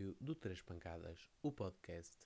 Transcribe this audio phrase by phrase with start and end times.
[0.00, 2.16] episódio do Três Pancadas, o podcast.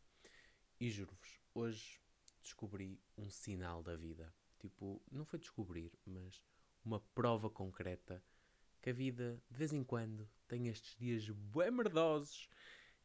[0.79, 2.01] E juro-vos, hoje
[2.41, 4.33] descobri um sinal da vida.
[4.61, 6.41] Tipo, não foi descobrir, mas
[6.85, 8.23] uma prova concreta
[8.81, 12.49] que a vida, de vez em quando, tem estes dias bem merdosos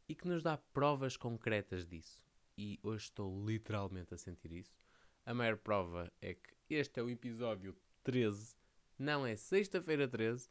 [0.07, 2.23] e que nos dá provas concretas disso.
[2.55, 4.79] E hoje estou literalmente a sentir isso.
[5.25, 8.55] A maior prova é que este é o episódio 13,
[8.99, 10.47] não é sexta-feira 13,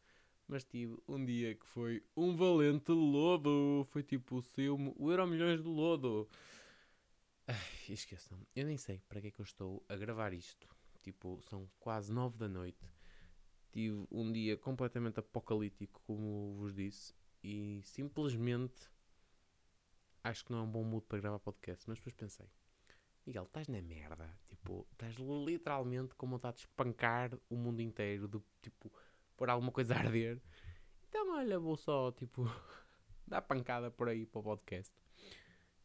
[0.48, 3.86] mas tive um dia que foi um valente lodo.
[3.90, 6.28] Foi tipo, saiu-me o Euro Milhões do Lodo.
[7.88, 10.66] Esqueçam, eu nem sei para que é que eu estou a gravar isto.
[11.02, 12.84] Tipo, são quase nove da noite.
[13.70, 18.90] Tive um dia completamente apocalíptico, como vos disse, e simplesmente
[20.24, 21.84] acho que não é um bom mood para gravar podcast.
[21.86, 22.46] Mas depois pensei,
[23.26, 24.34] Miguel, estás na merda.
[24.46, 28.26] Tipo, estás literalmente com vontade de espancar o mundo inteiro.
[28.26, 28.90] De tipo,
[29.38, 30.42] pôr alguma coisa a arder.
[31.08, 32.44] Então, olha, vou só, tipo,
[33.26, 34.92] dar pancada por aí para o podcast.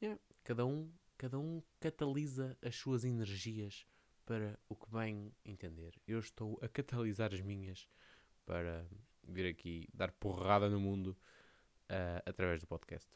[0.01, 0.19] Yeah.
[0.43, 3.85] Cada, um, cada um catalisa as suas energias
[4.25, 5.93] para o que bem entender.
[6.07, 7.87] Eu estou a catalisar as minhas
[8.45, 8.85] para
[9.25, 11.15] vir aqui dar porrada no mundo
[11.89, 13.09] uh, através do podcast.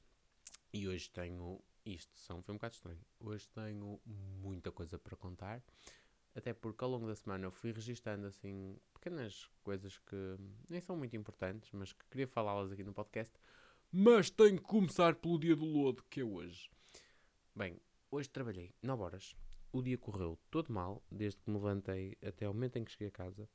[0.71, 1.59] E hoje tenho.
[1.85, 2.99] Isto são, foi um bocado estranho.
[3.17, 5.63] Hoje tenho muita coisa para contar.
[6.37, 10.37] Até porque ao longo da semana eu fui registando assim pequenas coisas que
[10.69, 13.33] nem são muito importantes, mas que queria falá-las aqui no podcast.
[13.91, 16.69] Mas tenho que começar pelo dia do lodo, que é hoje.
[17.55, 19.35] Bem, hoje trabalhei 9 horas.
[19.71, 23.07] O dia correu todo mal, desde que me levantei até o momento em que cheguei
[23.07, 23.49] a casa.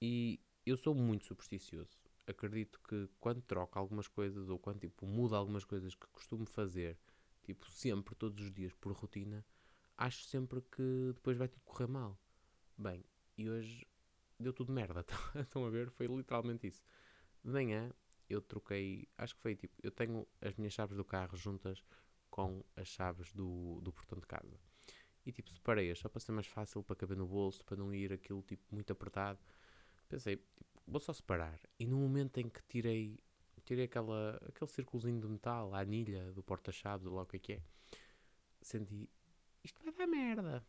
[0.00, 2.04] E eu sou muito supersticioso.
[2.28, 6.96] Acredito que quando troco algumas coisas ou quando tipo, mudo algumas coisas que costumo fazer,
[7.42, 9.44] tipo sempre, todos os dias, por rotina,
[9.98, 12.18] acho sempre que depois vai tudo correr mal.
[12.76, 13.04] Bem,
[13.36, 13.86] e hoje
[14.38, 15.04] deu tudo merda.
[15.34, 15.90] Estão a ver?
[15.90, 16.82] Foi literalmente isso.
[17.44, 17.92] De manhã
[18.30, 21.82] eu troquei, acho que foi tipo, eu tenho as minhas chaves do carro juntas
[22.30, 24.60] com as chaves do, do portão de casa.
[25.26, 28.12] E tipo, separei-as só para ser mais fácil, para caber no bolso, para não ir
[28.12, 29.38] aquilo tipo muito apertado.
[30.08, 31.58] Pensei, tipo, vou só separar.
[31.78, 33.18] E no momento em que tirei,
[33.64, 37.40] tirei aquela, aquele círculozinho de metal, a anilha do porta-chaves, ou lá o que é
[37.40, 37.62] que é,
[38.62, 39.08] senti,
[39.68, 40.64] isto vai dar merda.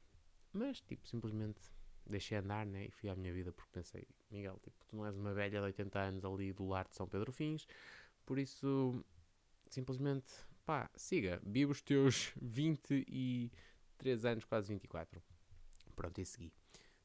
[0.51, 1.59] Mas, tipo, simplesmente
[2.05, 2.85] deixei andar, né?
[2.85, 5.65] E fui à minha vida porque pensei, Miguel, tipo, tu não és uma velha de
[5.65, 7.67] 80 anos ali do lar de São Pedro Fins,
[8.25, 9.03] por isso,
[9.69, 10.27] simplesmente,
[10.65, 15.21] pá, siga, vive os teus 23 anos, quase 24.
[15.95, 16.53] Pronto, e segui.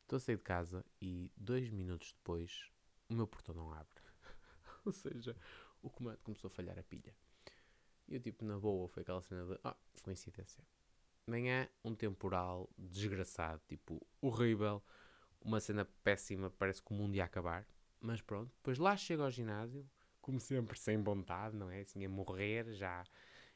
[0.02, 2.70] Estou a sair de casa e dois minutos depois
[3.08, 4.02] o meu portão não abre.
[4.84, 5.36] Ou seja,
[5.82, 7.14] o comando começou a falhar a pilha.
[8.06, 10.62] E eu, tipo, na boa, foi aquela cena de, ah, coincidência
[11.26, 14.82] manhã um temporal desgraçado, tipo, horrível,
[15.40, 17.66] uma cena péssima, parece que o mundo ia acabar.
[18.00, 19.88] Mas pronto, depois lá chego ao ginásio,
[20.20, 21.80] como sempre, sem vontade, não é?
[21.80, 23.04] Assim, a morrer já.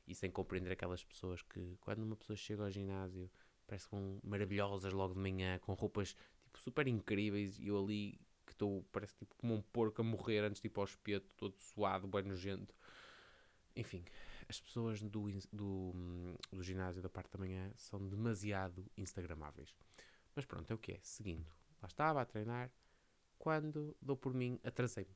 [0.06, 3.30] E sem compreender aquelas pessoas que, quando uma pessoa chega ao ginásio,
[3.66, 8.18] parece que vão maravilhosas logo de manhã, com roupas, tipo, super incríveis, e eu ali,
[8.46, 11.26] que estou, parece tipo como um porco a morrer antes de ir para o espeto,
[11.36, 12.74] todo suado, bem nojento.
[13.76, 14.02] Enfim,
[14.48, 15.92] as pessoas do, do,
[16.50, 19.74] do ginásio da parte da manhã são demasiado instagramáveis.
[20.34, 20.98] Mas pronto, é o que é.
[21.02, 21.46] Seguindo,
[21.82, 22.70] lá estava a treinar,
[23.38, 25.14] quando dou por mim, atrasei-me.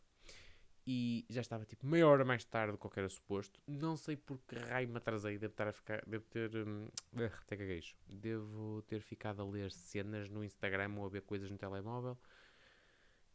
[0.84, 3.60] E já estava tipo meia hora mais tarde do que era suposto.
[3.68, 5.38] Não sei por que raio me atrasei.
[5.38, 6.56] Devo, estar a ficar, devo ter.
[6.56, 7.94] Hum, até.
[8.08, 12.18] Devo ter ficado a ler cenas no Instagram ou a ver coisas no telemóvel.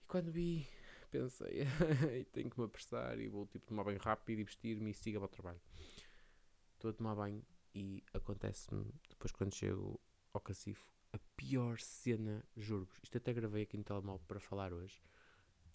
[0.02, 0.68] E quando vi,
[1.10, 1.66] pensei,
[2.32, 5.26] tenho que me apressar e vou tipo tomar banho rápido e vestir-me e siga para
[5.26, 5.62] o trabalho.
[6.74, 10.00] Estou a tomar banho e acontece-me depois quando chego
[10.34, 13.00] ao cacifo a pior cena, juro-vos.
[13.04, 15.02] Isto até gravei aqui no telemóvel para falar hoje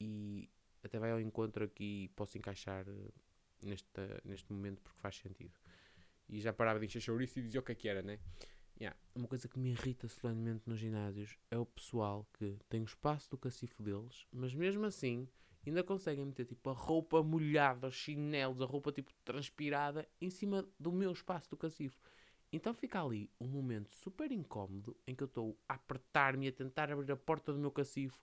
[0.01, 0.49] e
[0.83, 3.11] até vai ao encontro aqui e posso encaixar eh,
[3.63, 5.55] neste, neste momento porque faz sentido.
[6.29, 8.19] E já parava de encher chouriço e dizia o que é que era, né?
[8.83, 8.99] Yeah.
[9.15, 13.31] Uma coisa que me irrita solenemente nos ginásios é o pessoal que tem o espaço
[13.31, 15.29] do cacifo deles, mas mesmo assim
[15.65, 20.67] ainda conseguem meter tipo a roupa molhada, os chinelos, a roupa tipo transpirada em cima
[20.81, 21.97] do meu espaço do cacifo.
[22.53, 26.91] Então fica ali um momento super incómodo em que eu estou a apertar-me, a tentar
[26.91, 28.21] abrir a porta do meu cacifo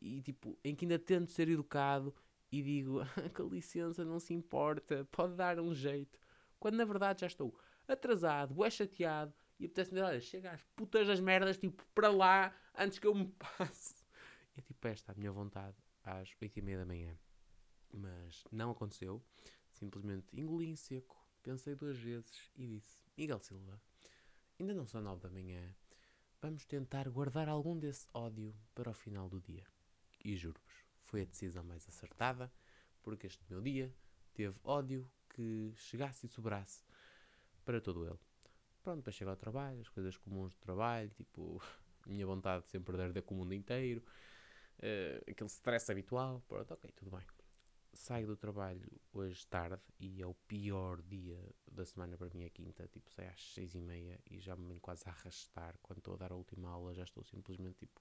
[0.00, 2.14] e tipo, em que ainda tento ser educado
[2.50, 3.00] e digo,
[3.36, 6.18] com licença, não se importa, pode dar um jeito.
[6.58, 7.54] Quando na verdade já estou
[7.86, 12.98] atrasado, é chateado e apetece-me olha, chega às putas das merdas, tipo, para lá, antes
[12.98, 13.26] que eu me
[13.58, 13.96] passe.
[14.56, 17.16] É tipo esta a minha vontade, às oito e meia da manhã.
[17.92, 19.22] Mas não aconteceu.
[19.72, 23.80] Simplesmente engoli em seco, pensei duas vezes e disse, Miguel Silva,
[24.58, 25.74] ainda não são nove da manhã,
[26.40, 29.64] vamos tentar guardar algum desse ódio para o final do dia.
[30.24, 32.52] E juro-vos, foi a decisão mais acertada,
[33.02, 33.94] porque este meu dia
[34.34, 36.82] teve ódio que chegasse e sobrasse
[37.64, 38.27] para todo ele.
[38.82, 41.60] Pronto, depois chego ao trabalho, as coisas comuns do trabalho, tipo,
[42.06, 44.02] minha vontade de sempre de arder com o mundo inteiro,
[44.78, 47.26] uh, aquele stress habitual, pronto, ok, tudo bem.
[47.92, 52.50] Saio do trabalho hoje tarde e é o pior dia da semana para mim, a
[52.50, 52.86] quinta.
[52.86, 55.76] Tipo, saio às seis e meia e já me venho quase a arrastar.
[55.82, 58.00] Quando estou a dar a última aula, já estou simplesmente tipo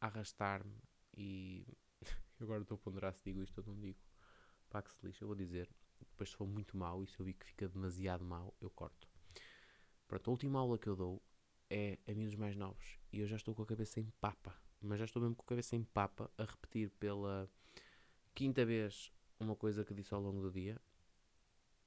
[0.00, 0.76] a arrastar-me
[1.16, 1.64] e
[2.40, 4.00] agora estou a ponderar se digo isto ou não digo.
[4.68, 5.70] Pá, que se lixa, eu vou dizer.
[6.00, 9.08] Depois, se for muito mau e se eu vi que fica demasiado mau, eu corto.
[10.08, 11.22] Pronto, a última aula que eu dou
[11.68, 14.56] é a miúdos mais novos e eu já estou com a cabeça em papa.
[14.80, 17.48] Mas já estou mesmo com a cabeça em papa a repetir pela
[18.34, 20.80] quinta vez uma coisa que disse ao longo do dia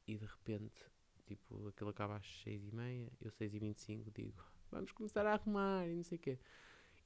[0.06, 0.78] e de repente,
[1.26, 5.34] tipo, aquilo acaba às 6 e meia, eu 6 e 25 digo, vamos começar a
[5.34, 6.38] arrumar e não sei o quê.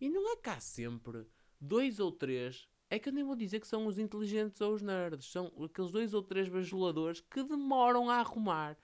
[0.01, 1.25] E não é cá sempre
[1.61, 4.81] dois ou três, é que eu nem vou dizer que são os inteligentes ou os
[4.81, 8.77] nerds, são aqueles dois ou três bajuladores que demoram a arrumar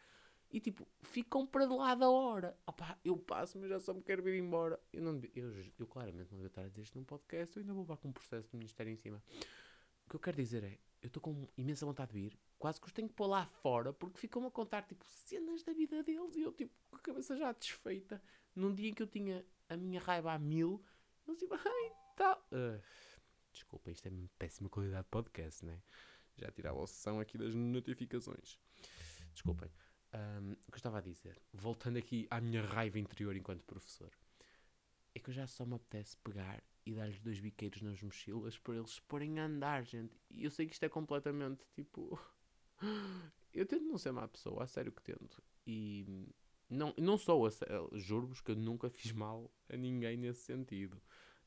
[0.52, 2.58] e tipo, ficam para lá da hora.
[2.66, 4.80] Opa, eu passo, mas já só me quero vir embora.
[4.92, 7.74] Eu, não, eu, eu claramente não devia estar a dizer isto num podcast, eu ainda
[7.74, 9.22] vou levar com um processo do Ministério em cima
[10.12, 12.92] que eu quero dizer é, eu estou com imensa vontade de vir, quase que os
[12.92, 16.42] tenho que pôr lá fora, porque ficam a contar, tipo, cenas da vida deles, e
[16.42, 18.22] eu, tipo, com a cabeça já desfeita.
[18.54, 20.84] Num dia em que eu tinha a minha raiva a mil,
[21.26, 22.46] eles, tipo, ai, tal.
[22.52, 22.82] Uh,
[23.54, 25.82] desculpa, isto é péssima qualidade de podcast, né?
[26.36, 28.60] Já tirava a sessão aqui das notificações.
[29.32, 29.72] Desculpem.
[30.14, 34.12] Um, o que eu estava a dizer, voltando aqui à minha raiva interior enquanto professor,
[35.16, 38.76] é que eu já só me apetece pegar e dar-lhes dois biqueiros nas mochilas para
[38.76, 40.14] eles se porem a andar, gente.
[40.30, 42.20] E eu sei que isto é completamente tipo.
[43.54, 45.42] eu tento não ser má pessoa, a sério que tento.
[45.66, 46.06] E
[46.70, 47.48] não, não sou,
[47.94, 51.02] juro-vos que eu nunca fiz mal a ninguém nesse sentido.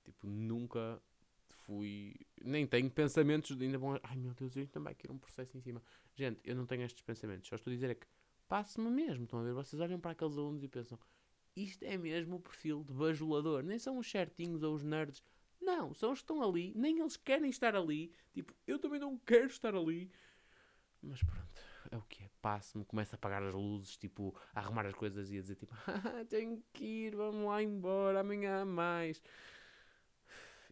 [0.04, 1.02] Tipo, nunca
[1.48, 2.14] fui.
[2.42, 3.98] Nem tenho pensamentos de ainda bom.
[4.02, 5.82] Ai meu Deus, eu também quero um processo em cima.
[6.14, 7.48] Gente, eu não tenho estes pensamentos.
[7.48, 8.06] Só estou a dizer é que
[8.48, 9.24] passo-me mesmo.
[9.24, 9.52] Estão a ver?
[9.52, 10.98] Vocês olham para aqueles alunos e pensam:
[11.56, 13.62] isto é mesmo o perfil de bajulador.
[13.62, 15.22] Nem são os certinhos ou os nerds.
[15.60, 16.72] Não, são os que estão ali.
[16.74, 18.12] Nem eles querem estar ali.
[18.32, 20.10] Tipo, eu também não quero estar ali.
[21.00, 22.30] Mas pronto, é o que é.
[22.40, 25.74] Passo-me, começo a apagar as luzes, tipo, a arrumar as coisas e a dizer tipo,
[25.86, 29.22] ah, tenho que ir, vamos lá embora, amanhã há mais.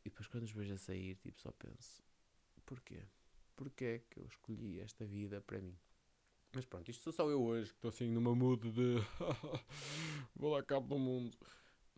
[0.00, 2.02] E depois quando os vejo a sair, tipo, só penso,
[2.66, 3.04] porquê?
[3.56, 5.78] Porquê é que eu escolhi esta vida para mim?
[6.54, 8.96] Mas pronto, isto sou só eu hoje, que estou assim numa mood de
[10.37, 11.34] vou lá cabo do mundo.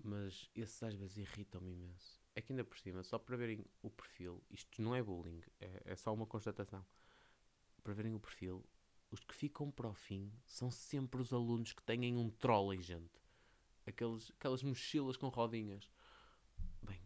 [0.03, 2.23] Mas esses às vezes irritam-me imenso.
[2.37, 5.83] É que ainda por cima, só para verem o perfil, isto não é bullying, é,
[5.87, 6.85] é só uma constatação.
[7.83, 8.65] Para verem o perfil,
[9.11, 13.21] os que ficam para o fim são sempre os alunos que têm um trolley, gente.
[13.87, 15.91] Aqueles, aquelas mochilas com rodinhas.
[16.81, 17.01] Bem,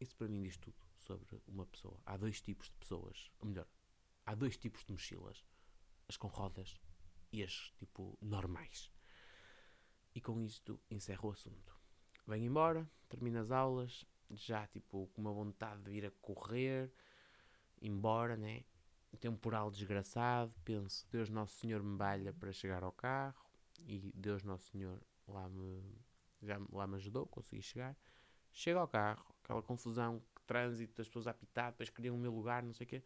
[0.00, 2.00] isso para mim diz tudo sobre uma pessoa.
[2.04, 3.68] Há dois tipos de pessoas, ou melhor,
[4.26, 5.44] há dois tipos de mochilas
[6.10, 6.76] as com rodas
[7.32, 8.90] e as tipo normais.
[10.12, 11.78] E com isto encerro o assunto.
[12.26, 16.92] Venho embora, termino as aulas, já tipo com uma vontade de ir a correr,
[17.80, 18.64] embora, né?
[19.20, 23.48] Temporal desgraçado, penso, Deus Nosso Senhor me balha para chegar ao carro
[23.86, 25.96] e Deus Nosso Senhor lá me,
[26.42, 27.96] já lá me ajudou, consegui chegar.
[28.52, 31.32] Chego ao carro, aquela confusão, trânsito, as pessoas a
[31.70, 33.02] depois queriam o meu lugar, não sei o quê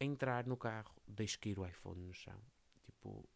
[0.00, 2.40] entrar no carro, deixo cair o iPhone no chão.
[2.84, 3.28] Tipo,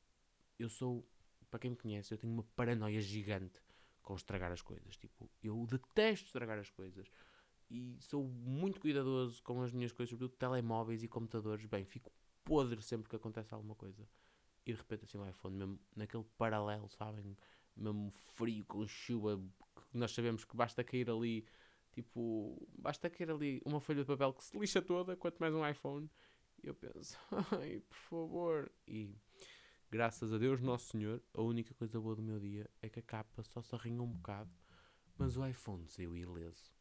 [0.59, 1.07] eu sou,
[1.51, 3.63] para quem me conhece, eu tenho uma paranoia gigante
[4.03, 4.97] com estragar as coisas.
[4.97, 7.11] Tipo, eu detesto estragar as coisas.
[7.71, 11.65] E sou muito cuidadoso com as minhas coisas, sobretudo telemóveis e computadores.
[11.67, 12.13] Bem, fico
[12.45, 14.09] podre sempre que acontece alguma coisa.
[14.67, 17.37] E de repente assim o iPhone, mesmo naquele paralelo, sabem?
[17.77, 19.41] Mesmo frio, com chuva,
[19.91, 21.47] que nós sabemos que basta cair ali,
[21.93, 25.67] tipo, basta cair ali uma folha de papel que se lixa toda, quanto mais um
[25.67, 26.11] iPhone.
[26.63, 27.19] E eu penso,
[27.59, 28.73] ai, por favor.
[28.87, 29.15] E
[29.91, 33.03] graças a Deus, Nosso Senhor, a única coisa boa do meu dia é que a
[33.03, 34.51] capa só se arranhou um bocado,
[35.17, 36.73] mas o iPhone saiu ileso.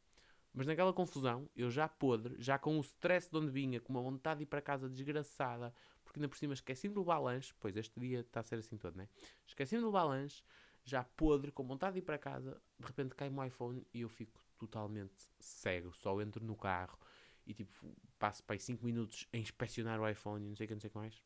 [0.53, 4.01] Mas naquela confusão, eu já podre, já com o stress de onde vinha, com uma
[4.01, 7.77] vontade de ir para casa desgraçada, porque ainda por cima esqueci de levar lanche, pois
[7.77, 9.07] este dia está a ser assim todo, né?
[9.47, 10.43] Esqueci de levar lanche,
[10.83, 14.09] já podre, com vontade de ir para casa, de repente cai-me o iPhone e eu
[14.09, 16.97] fico totalmente cego, só entro no carro
[17.45, 20.67] e tipo passo para aí 5 minutos a inspecionar o iPhone e não sei o
[20.67, 21.23] que, não sei o que mais.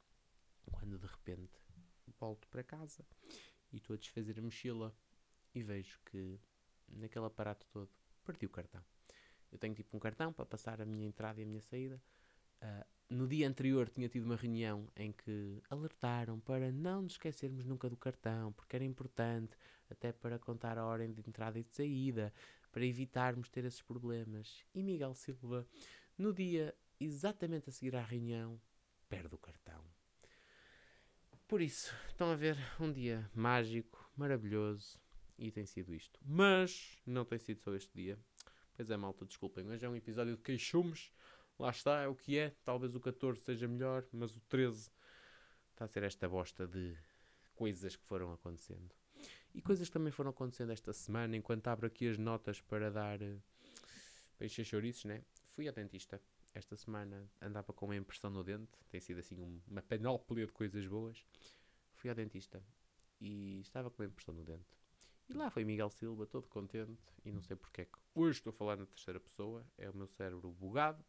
[0.71, 1.59] Quando de repente
[2.19, 3.03] volto para casa
[3.71, 4.95] e estou a desfazer a mochila
[5.53, 6.39] e vejo que
[6.87, 7.89] naquele aparato todo
[8.23, 8.81] perdi o cartão.
[9.51, 12.01] Eu tenho tipo um cartão para passar a minha entrada e a minha saída.
[12.61, 17.65] Uh, no dia anterior tinha tido uma reunião em que alertaram para não nos esquecermos
[17.65, 19.55] nunca do cartão, porque era importante,
[19.89, 22.33] até para contar a hora de entrada e de saída,
[22.71, 24.65] para evitarmos ter esses problemas.
[24.73, 25.67] E Miguel Silva
[26.17, 26.73] no dia
[27.03, 28.59] exatamente a seguir à reunião,
[29.09, 29.83] perde o cartão.
[31.47, 34.99] por isso, estão a ver um dia mágico, maravilhoso
[35.37, 36.19] e tem sido isto.
[36.23, 38.17] Mas não tem sido só este dia.
[38.75, 39.67] Pois é, malta, desculpem.
[39.69, 41.11] Hoje é um episódio de queixumes.
[41.59, 42.55] Lá está, é o que é.
[42.63, 44.89] Talvez o 14 seja melhor, mas o 13
[45.71, 46.97] está a ser esta bosta de
[47.53, 48.89] coisas que foram acontecendo.
[49.53, 53.21] E coisas que também foram acontecendo esta semana, enquanto abro aqui as notas para dar.
[53.21, 53.39] Uh,
[54.37, 55.23] para encher chouriços, né?
[55.49, 56.19] Fui ao dentista
[56.53, 60.51] esta semana andava com uma impressão no dente, tem sido assim um, uma panóplia de
[60.51, 61.25] coisas boas.
[61.95, 62.63] Fui ao dentista
[63.19, 64.77] e estava com uma impressão no dente.
[65.29, 68.51] E lá foi Miguel Silva, todo contente, e não sei porque é que hoje estou
[68.51, 71.03] a falar na terceira pessoa, é o meu cérebro bugado.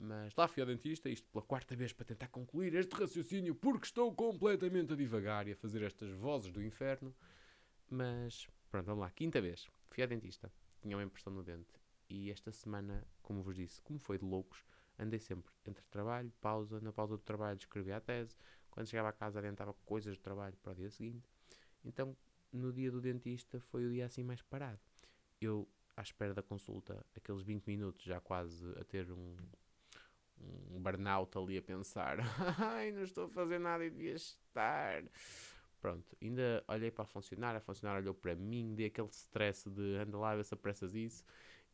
[0.00, 3.86] Mas lá fui ao dentista, isto pela quarta vez para tentar concluir este raciocínio, porque
[3.86, 7.12] estou completamente a divagar e a fazer estas vozes do inferno.
[7.90, 9.68] Mas pronto, vamos lá, quinta vez.
[9.90, 11.74] Fui ao dentista, tinha uma impressão no dente
[12.08, 14.64] e esta semana, como vos disse, como foi de loucos,
[14.98, 18.34] andei sempre entre trabalho, pausa, na pausa do trabalho escrevia a tese,
[18.70, 21.28] quando chegava a casa adiantava coisas do trabalho para o dia seguinte.
[21.84, 22.16] Então,
[22.50, 24.80] no dia do dentista foi o dia assim mais parado.
[25.38, 29.36] Eu, à espera da consulta, aqueles 20 minutos, já quase a ter um,
[30.70, 32.16] um burnout ali a pensar:
[32.58, 35.04] ai, não estou a fazer nada e devia estar.
[35.82, 39.96] Pronto, ainda olhei para a funcionária, a funcionária olhou para mim, dei aquele stress de
[39.96, 41.22] anda lá, ver se apressas isso.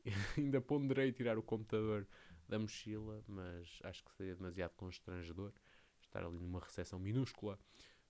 [0.36, 2.06] ainda ponderei tirar o computador
[2.48, 5.52] da mochila, mas acho que seria demasiado constrangedor
[6.02, 7.58] estar ali numa recepção minúscula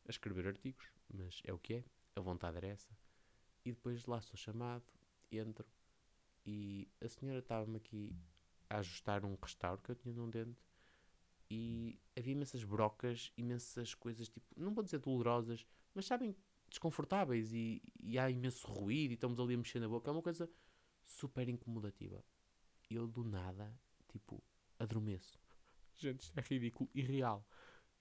[0.07, 1.85] a escrever artigos, mas é o que é,
[2.17, 2.91] a vontade era essa.
[3.65, 4.85] E depois lá sou chamado,
[5.31, 5.67] entro
[6.47, 8.15] e a senhora estava-me aqui
[8.69, 10.61] a ajustar um restauro que eu tinha num dente
[11.51, 16.37] e havia imensas brocas, imensas coisas, tipo, não vou dizer dolorosas, mas sabem,
[16.69, 20.11] desconfortáveis e, e há imenso ruído e estamos ali a mexer na boca.
[20.11, 20.51] É uma coisa
[21.05, 22.25] super incomodativa.
[22.91, 23.73] Eu do nada,
[24.09, 24.43] tipo,
[24.79, 25.39] adormeço.
[25.95, 27.47] Gente, isto é ridículo e real.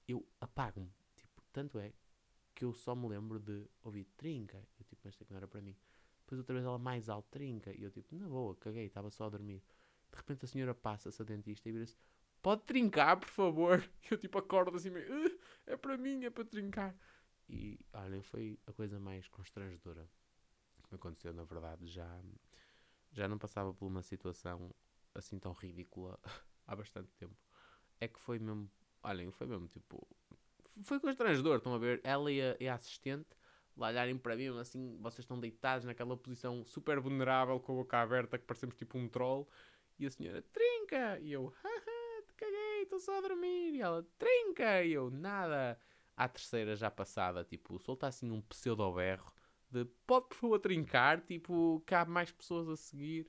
[0.08, 0.92] Eu apago-me.
[1.16, 1.94] Tipo, tanto é
[2.56, 4.58] que eu só me lembro de ouvir trinca.
[4.78, 5.76] Eu tipo, mas que não era para mim.
[6.22, 7.72] Depois outra vez ela mais alto, trinca.
[7.76, 9.64] E eu tipo, na boa, caguei, estava só a dormir.
[10.12, 11.98] De repente a senhora passa-se a dentista e vira-se,
[12.42, 13.84] pode trincar, por favor.
[14.04, 16.96] E eu tipo acordo assim meio, uh, é para mim, é para trincar.
[17.50, 20.10] E olhem, foi a coisa mais constrangedora
[20.84, 21.88] que me aconteceu, na verdade.
[21.88, 22.22] Já
[23.14, 24.74] já não passava por uma situação
[25.16, 26.20] assim tão ridícula
[26.68, 27.36] há bastante tempo.
[28.00, 28.70] É que foi mesmo,
[29.02, 30.06] olhem, foi mesmo tipo,
[30.84, 32.02] foi constrangedor, estão a ver?
[32.04, 33.30] Ela e a, e a assistente
[33.76, 37.98] lá olharem para mim, assim, vocês estão deitados naquela posição super vulnerável, com a boca
[38.02, 39.48] aberta, que parecemos tipo um troll,
[39.98, 41.20] e a senhora, trinca!
[41.20, 44.84] E eu, haha, te caguei, estou só a dormir, e ela, trinca!
[44.84, 45.80] E eu, nada.
[46.16, 49.34] À terceira já passada, tipo, solta assim um pseudo-berro,
[49.74, 53.28] de pode por favor trincar, tipo, cabe mais pessoas a seguir.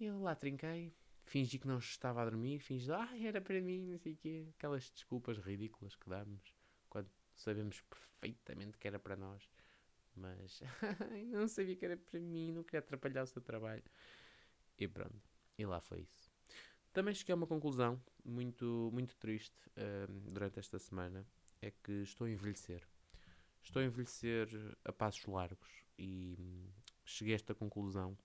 [0.00, 0.92] E eu lá trinquei,
[1.24, 4.48] fingi que não estava a dormir, fingi, ah, era para mim, não sei o quê.
[4.56, 6.54] Aquelas desculpas ridículas que damos
[6.90, 9.48] quando sabemos perfeitamente que era para nós.
[10.16, 10.60] Mas
[11.30, 13.84] não sabia que era para mim, não queria atrapalhar o seu trabalho.
[14.76, 15.22] E pronto,
[15.56, 16.30] e lá foi isso.
[16.92, 21.24] Também cheguei a uma conclusão muito, muito triste uh, durante esta semana,
[21.62, 22.82] é que estou a envelhecer.
[23.68, 24.48] Estou a envelhecer
[24.82, 26.38] a passos largos e
[27.04, 28.16] cheguei a esta conclusão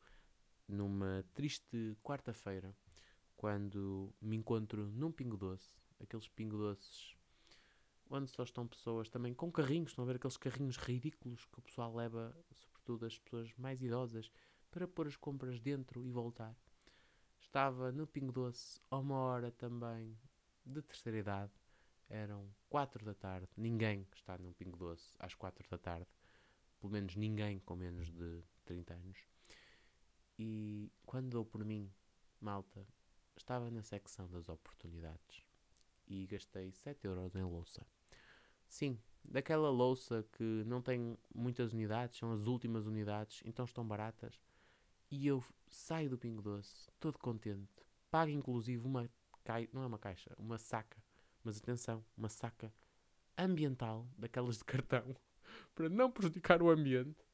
[0.66, 2.74] numa triste quarta-feira,
[3.36, 7.18] quando me encontro num pingo doce, aqueles pingo doces
[8.10, 11.62] onde só estão pessoas também com carrinhos, estão a ver aqueles carrinhos ridículos que o
[11.62, 14.32] pessoal leva, sobretudo as pessoas mais idosas,
[14.72, 16.56] para pôr as compras dentro e voltar.
[17.42, 20.18] Estava no Pingo Doce a uma hora também
[20.66, 21.63] de terceira idade
[22.10, 23.50] eram 4 da tarde.
[23.58, 26.08] Ninguém está num Pingo Doce às 4 da tarde.
[26.80, 29.18] Pelo menos ninguém com menos de 30 anos.
[30.38, 31.92] E quando dou por mim,
[32.40, 32.86] malta,
[33.38, 35.46] estava na secção das oportunidades
[36.08, 37.86] e gastei 7 euros em louça.
[38.68, 44.40] Sim, daquela louça que não tem muitas unidades, são as últimas unidades, então estão baratas.
[45.10, 49.10] E eu saio do Pingo Doce, todo contente, pago inclusive uma
[49.44, 51.02] caixa, não é uma caixa, uma saca
[51.44, 52.74] mas atenção, uma saca
[53.38, 55.16] ambiental, daquelas de cartão,
[55.76, 57.26] para não prejudicar o ambiente.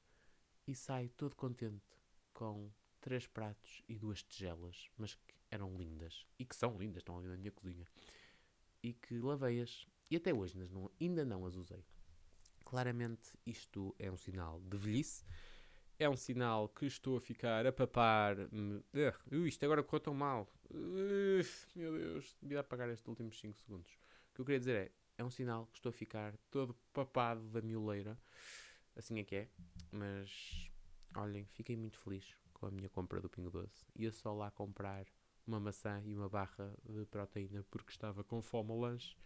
[0.67, 1.97] E sai todo contente
[2.33, 6.25] com três pratos e duas tigelas, mas que eram lindas.
[6.37, 7.87] E que são lindas, estão ali na minha cozinha.
[8.83, 9.87] E que lavei-as.
[10.11, 11.83] E até hoje ainda não, ainda não as usei.
[12.63, 15.23] Claramente isto é um sinal de velhice.
[16.00, 18.38] É um sinal que estou a ficar a papar.
[18.39, 20.48] Uh, isto agora correu tão mal.
[20.72, 23.91] Uh, meu Deus, devia apagar estes últimos 5 segundos.
[24.32, 27.41] O que eu queria dizer é: é um sinal que estou a ficar todo papado
[27.50, 28.18] da mioleira.
[28.96, 29.50] Assim é que é.
[29.91, 30.72] Mas
[31.18, 33.86] olhem, fiquei muito feliz com a minha compra do Pingo Doce.
[33.94, 35.06] Ia só lá comprar
[35.46, 39.18] uma maçã e uma barra de proteína porque estava com fome ao lanche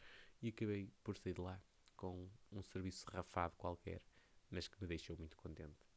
[0.42, 1.62] e acabei por sair de lá
[1.96, 4.02] com um serviço rafado qualquer,
[4.50, 5.93] mas que me deixou muito contente.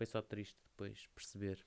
[0.00, 1.62] Foi só triste depois perceber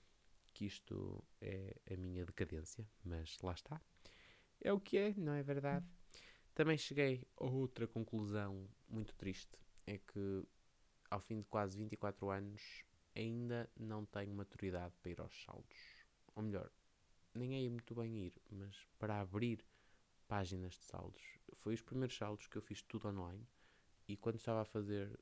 [0.55, 3.79] que isto é a minha decadência, mas lá está.
[4.59, 5.85] É o que é, não é verdade?
[6.55, 10.43] Também cheguei a outra conclusão muito triste: é que
[11.11, 12.83] ao fim de quase 24 anos
[13.15, 15.77] ainda não tenho maturidade para ir aos saldos.
[16.35, 16.71] Ou melhor,
[17.35, 19.63] nem é muito bem ir, mas para abrir
[20.27, 21.21] páginas de saldos.
[21.57, 23.47] Foi os primeiros saldos que eu fiz tudo online
[24.07, 25.19] e quando estava a fazer.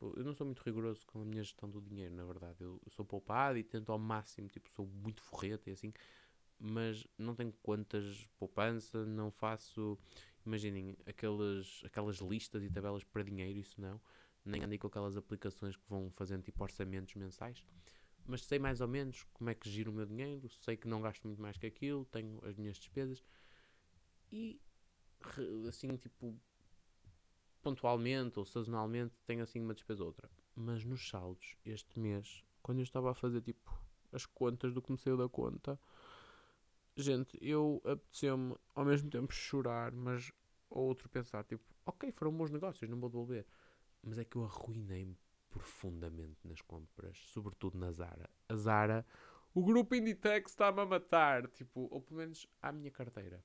[0.00, 2.64] Tipo, eu não sou muito rigoroso com a minha gestão do dinheiro, na verdade.
[2.64, 5.92] Eu, sou poupado e tento ao máximo, tipo, sou muito forreta e assim,
[6.58, 9.98] mas não tenho contas poupança, não faço.
[10.46, 14.00] Imaginem, aquelas, aquelas listas e tabelas para dinheiro, isso não.
[14.42, 17.62] Nem andei com aquelas aplicações que vão fazendo tipo orçamentos mensais
[18.26, 21.00] mas sei mais ou menos como é que giro o meu dinheiro, sei que não
[21.00, 23.24] gasto muito mais que aquilo, tenho as minhas despesas
[24.30, 24.60] e
[25.68, 26.38] assim, tipo,
[27.60, 30.30] pontualmente ou sazonalmente tenho assim uma despesa ou outra.
[30.54, 33.78] Mas nos saldos, este mês, quando eu estava a fazer tipo
[34.12, 35.78] as contas do que me saiu da conta,
[36.96, 40.32] gente, eu apeteceu-me ao mesmo tempo chorar, mas
[40.68, 43.46] outro pensar, tipo, ok, foram bons negócios, não vou devolver.
[44.02, 45.16] Mas é que eu arruinei-me
[45.50, 48.30] profundamente nas compras, sobretudo na Zara.
[48.48, 49.06] A Zara,
[49.52, 53.44] o grupo Inditex está-me a matar, tipo, ou pelo menos à minha carteira.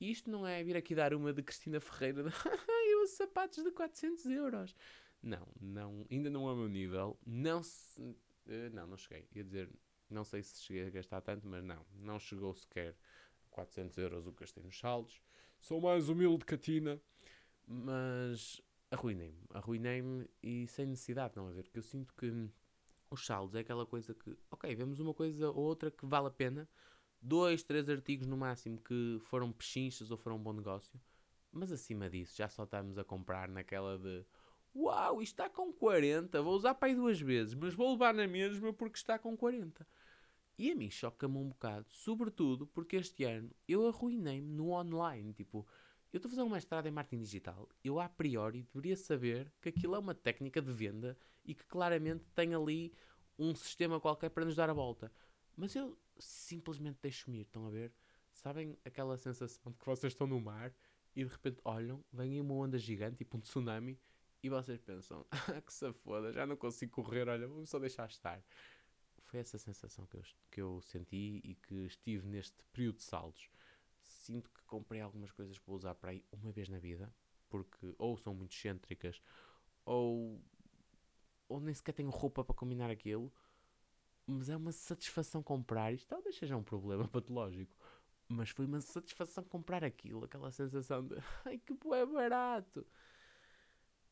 [0.00, 2.22] E isto não é vir aqui dar uma de Cristina Ferreira
[3.02, 4.74] uso sapatos de 400 euros.
[5.22, 7.18] Não, não, ainda não é o meu nível.
[7.26, 9.26] Não se, uh, não, não cheguei.
[9.34, 9.70] Ia dizer,
[10.08, 12.96] não sei se cheguei a gastar tanto, mas não, não chegou sequer
[13.50, 15.20] 400 euros o que gastei nos saldos.
[15.58, 17.00] Sou mais humilde que a Tina.
[17.70, 22.48] Mas arruinei-me, arruinei-me e sem necessidade, não a ver, que eu sinto que
[23.10, 26.30] os saldos é aquela coisa que, ok, vemos uma coisa ou outra que vale a
[26.30, 26.68] pena,
[27.20, 30.98] dois, três artigos no máximo que foram pechinchas ou foram um bom negócio,
[31.58, 34.24] mas acima disso já só estamos a comprar naquela de
[34.74, 38.26] uau, isto está com 40, vou usar para aí duas vezes, mas vou levar na
[38.26, 39.86] mesma porque está com 40.
[40.56, 45.66] E a mim choca-me um bocado, sobretudo porque este ano eu arruinei-me no online, tipo,
[46.12, 49.68] eu estou a fazer um mestrado em marketing digital, eu a priori deveria saber que
[49.68, 52.92] aquilo é uma técnica de venda e que claramente tem ali
[53.38, 55.12] um sistema qualquer para nos dar a volta.
[55.56, 57.92] Mas eu simplesmente deixo-me ir, estão a ver?
[58.32, 60.72] Sabem aquela sensação de que vocês estão no mar
[61.18, 63.98] e de repente olham, vem uma onda gigante, tipo um tsunami,
[64.42, 68.08] e vocês pensam, ah, que se foda, já não consigo correr, olha, vou só deixar
[68.08, 68.42] estar.
[69.24, 73.50] Foi essa sensação que eu, que eu senti e que estive neste período de saldos
[74.08, 77.12] sinto que comprei algumas coisas que vou usar para aí uma vez na vida,
[77.48, 79.20] porque ou são muito excêntricas,
[79.84, 80.40] ou,
[81.48, 83.32] ou nem sequer tenho roupa para combinar aquilo,
[84.26, 86.06] mas é uma satisfação comprar isto.
[86.08, 87.74] Talvez seja um problema patológico,
[88.28, 92.86] mas foi uma satisfação comprar aquilo, aquela sensação de ai que é barato.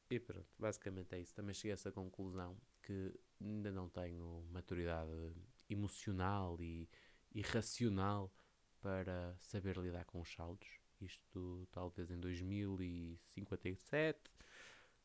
[0.08, 1.34] E pronto, basicamente é isso.
[1.34, 5.10] Também cheguei a essa conclusão que ainda não tenho maturidade
[5.68, 6.88] emocional e,
[7.42, 8.32] racional
[8.80, 10.68] para saber lidar com os saldos.
[11.00, 14.30] Isto talvez em 2057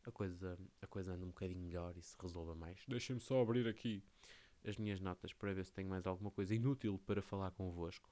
[0.05, 2.79] a coisa, a coisa anda um bocadinho melhor e se resolva mais.
[2.87, 4.01] Deixem-me só abrir aqui
[4.63, 8.09] as minhas notas para ver se tenho mais alguma coisa inútil para falar convosco.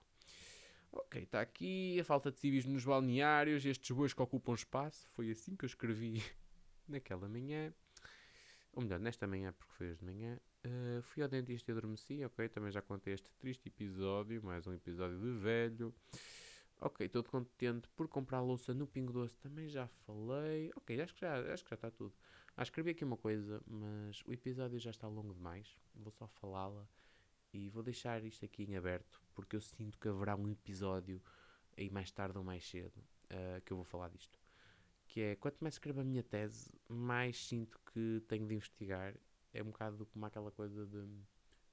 [0.91, 5.07] Ok, está aqui a falta de civis nos balneários, estes bois que ocupam espaço.
[5.09, 6.23] Foi assim que eu escrevi
[6.87, 7.73] naquela manhã.
[8.73, 10.39] Ou melhor, nesta manhã, porque foi hoje de manhã.
[10.65, 14.73] Uh, fui ao dentista e adormeci, ok, também já contei este triste episódio, mais um
[14.73, 15.93] episódio de velho.
[16.81, 20.71] Ok, estou contente por comprar louça no Pingo Doce, também já falei.
[20.75, 22.13] Ok, acho que já, acho que já está tudo.
[22.55, 25.77] Ah, escrevi aqui uma coisa, mas o episódio já está longo demais.
[25.93, 26.87] Vou só falá-la
[27.53, 31.21] e vou deixar isto aqui em aberto, porque eu sinto que haverá um episódio
[31.77, 34.39] aí mais tarde ou mais cedo uh, que eu vou falar disto.
[35.07, 39.15] Que é, quanto mais escrevo a minha tese, mais sinto que tenho de investigar
[39.53, 41.07] é um bocado como aquela coisa de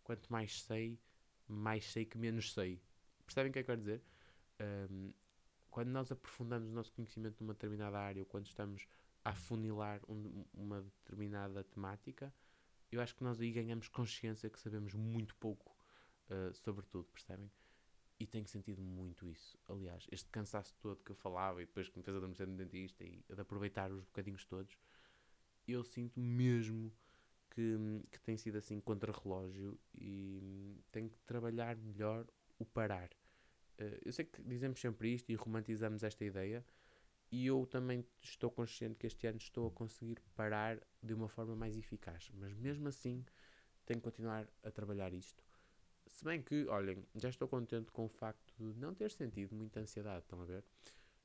[0.02, 0.98] quanto mais sei,
[1.46, 2.80] mais sei que menos sei.
[3.26, 4.02] Percebem o que é que eu quero dizer?
[4.90, 5.12] Um,
[5.70, 8.86] quando nós aprofundamos o nosso conhecimento numa determinada área ou quando estamos
[9.24, 12.32] a afunilar um, uma determinada temática,
[12.90, 15.77] eu acho que nós aí ganhamos consciência que sabemos muito pouco
[16.31, 17.51] uh, sobre tudo, percebem?
[18.18, 19.59] E tenho sentido muito isso.
[19.68, 23.05] Aliás, este cansaço todo que eu falava e depois que me fez adormecer no dentista
[23.05, 24.79] e de aproveitar os bocadinhos todos,
[25.68, 26.92] eu sinto mesmo
[27.51, 27.77] que,
[28.11, 32.27] que tem sido assim contra-relógio e tenho que trabalhar melhor
[32.59, 33.11] o parar.
[33.79, 36.64] Uh, eu sei que dizemos sempre isto e romantizamos esta ideia,
[37.37, 41.55] e eu também estou consciente que este ano estou a conseguir parar de uma forma
[41.55, 43.22] mais eficaz, mas mesmo assim
[43.85, 45.44] tenho que continuar a trabalhar isto.
[46.07, 49.81] Se bem que, olhem, já estou contente com o facto de não ter sentido muita
[49.81, 50.64] ansiedade, estão a ver?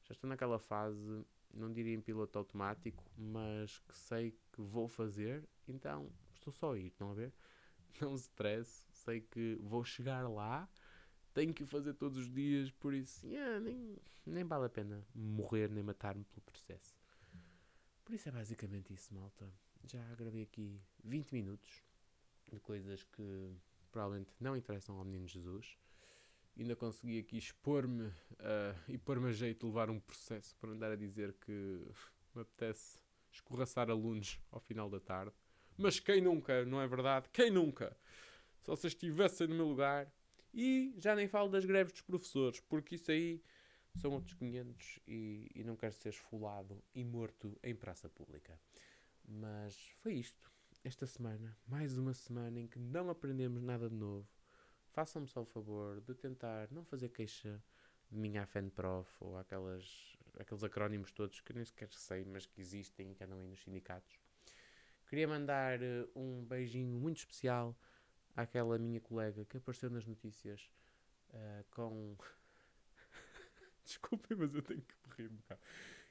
[0.03, 5.47] Já estou naquela fase não diria em piloto automático, mas que sei que vou fazer,
[5.65, 7.33] então estou só a ir, estão a ver?
[8.01, 10.67] Não stress, sei que vou chegar lá,
[11.33, 15.05] tenho que o fazer todos os dias, por isso yeah, nem, nem vale a pena
[15.13, 16.95] morrer nem matar-me pelo processo.
[18.03, 19.47] Por isso é basicamente isso, malta.
[19.85, 21.83] Já gravei aqui 20 minutos
[22.51, 23.55] de coisas que
[23.91, 25.77] provavelmente não interessam ao menino Jesus.
[26.57, 28.13] Ainda consegui aqui expor-me uh,
[28.87, 31.51] e pôr-me a jeito de levar um processo para andar a dizer que
[32.35, 32.99] me apetece
[33.31, 35.33] escorraçar alunos ao final da tarde.
[35.77, 37.29] Mas quem nunca, não é verdade?
[37.31, 37.95] Quem nunca?
[38.59, 40.11] Se vocês estivessem no meu lugar.
[40.53, 43.41] E já nem falo das greves dos professores, porque isso aí
[43.95, 48.59] são outros 500 e, e não quero ser esfolado e morto em praça pública.
[49.25, 50.51] Mas foi isto.
[50.83, 54.27] Esta semana, mais uma semana em que não aprendemos nada de novo.
[54.89, 57.63] Façam-me só o favor de tentar não fazer queixa
[58.09, 63.11] de minha FNPROF ou aquelas, aqueles acrónimos todos que nem sequer sei, mas que existem
[63.11, 64.19] e que andam aí nos sindicatos.
[65.07, 67.77] Queria mandar uh, um beijinho muito especial
[68.35, 70.69] àquela minha colega que apareceu nas notícias
[71.29, 72.15] uh, com.
[73.83, 75.61] Desculpem, mas eu tenho que rir um bocado.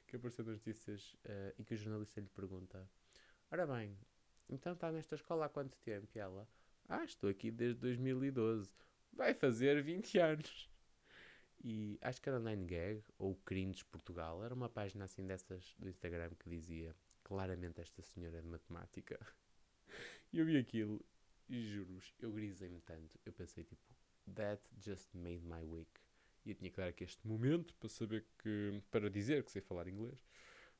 [0.07, 2.89] Que apareceu nas notícias uh, e que o jornalista lhe pergunta:
[3.51, 3.97] Ora bem,
[4.49, 6.07] então está nesta escola há quanto tempo?
[6.15, 6.47] E ela:
[6.87, 8.69] Ah, estou aqui desde 2012.
[9.13, 10.69] Vai fazer 20 anos.
[11.63, 14.43] E acho que era Nine Gag ou Cringe Portugal.
[14.43, 19.19] Era uma página assim dessas do Instagram que dizia claramente esta senhora é de matemática.
[20.33, 21.03] E eu vi aquilo
[21.59, 23.19] juro-vos, eu grisei-me tanto.
[23.25, 23.95] Eu pensei tipo,
[24.35, 25.91] that just made my week.
[26.45, 28.81] E eu tinha que dar aqui este momento para saber que.
[28.89, 30.25] para dizer que sei falar inglês.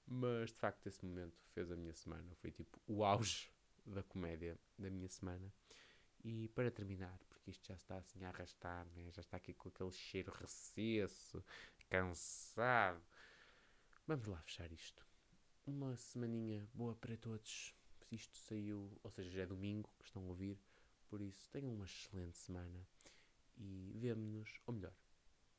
[0.08, 2.34] Mas de facto esse momento fez a minha semana.
[2.36, 3.52] Foi tipo o auge
[3.86, 5.54] da comédia da minha semana.
[6.24, 9.10] E para terminar, porque isto já está assim a arrastar, né?
[9.12, 11.44] já está aqui com aquele cheiro recesso,
[11.90, 13.02] cansado.
[14.06, 15.06] Vamos lá fechar isto.
[15.66, 17.74] Uma semaninha boa para todos.
[18.12, 20.60] Isto saiu, ou seja, já é domingo que estão a ouvir.
[21.08, 22.86] Por isso, tenham uma excelente semana
[23.58, 24.94] e vemo-nos, ou melhor,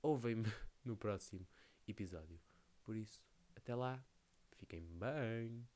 [0.03, 0.45] ouvem-me
[0.85, 1.47] no próximo
[1.89, 2.39] episódio.
[2.85, 3.25] Por isso,
[3.57, 4.05] até lá,
[4.59, 5.67] fiquem bem.